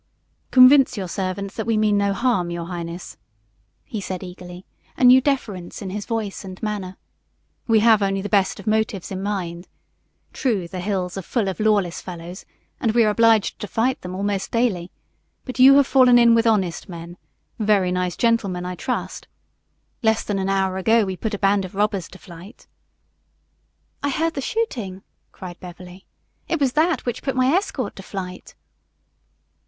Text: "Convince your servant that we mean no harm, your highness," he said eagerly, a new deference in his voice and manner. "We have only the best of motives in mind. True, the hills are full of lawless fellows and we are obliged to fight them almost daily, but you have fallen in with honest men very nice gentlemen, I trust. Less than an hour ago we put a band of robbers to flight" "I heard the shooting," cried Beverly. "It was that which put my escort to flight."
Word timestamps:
"Convince 0.49 0.97
your 0.97 1.07
servant 1.07 1.51
that 1.53 1.67
we 1.67 1.77
mean 1.77 1.95
no 1.95 2.11
harm, 2.11 2.49
your 2.49 2.65
highness," 2.65 3.17
he 3.85 4.01
said 4.01 4.23
eagerly, 4.23 4.65
a 4.97 5.03
new 5.03 5.21
deference 5.21 5.79
in 5.79 5.91
his 5.91 6.07
voice 6.07 6.43
and 6.43 6.59
manner. 6.63 6.97
"We 7.67 7.81
have 7.81 8.01
only 8.01 8.23
the 8.23 8.27
best 8.27 8.59
of 8.59 8.65
motives 8.65 9.11
in 9.11 9.21
mind. 9.21 9.67
True, 10.33 10.67
the 10.67 10.79
hills 10.79 11.19
are 11.19 11.21
full 11.21 11.47
of 11.47 11.59
lawless 11.59 12.01
fellows 12.01 12.45
and 12.79 12.93
we 12.93 13.03
are 13.03 13.11
obliged 13.11 13.59
to 13.59 13.67
fight 13.67 14.01
them 14.01 14.15
almost 14.15 14.49
daily, 14.49 14.89
but 15.45 15.59
you 15.59 15.75
have 15.75 15.85
fallen 15.85 16.17
in 16.17 16.33
with 16.33 16.47
honest 16.47 16.89
men 16.89 17.15
very 17.59 17.91
nice 17.91 18.15
gentlemen, 18.17 18.65
I 18.65 18.73
trust. 18.73 19.27
Less 20.01 20.23
than 20.23 20.39
an 20.39 20.49
hour 20.49 20.77
ago 20.77 21.05
we 21.05 21.15
put 21.15 21.35
a 21.35 21.37
band 21.37 21.63
of 21.63 21.75
robbers 21.75 22.07
to 22.07 22.17
flight" 22.17 22.65
"I 24.01 24.09
heard 24.09 24.33
the 24.33 24.41
shooting," 24.41 25.03
cried 25.31 25.59
Beverly. 25.59 26.07
"It 26.47 26.59
was 26.59 26.73
that 26.73 27.05
which 27.05 27.21
put 27.21 27.35
my 27.35 27.49
escort 27.53 27.95
to 27.97 28.01
flight." 28.01 28.55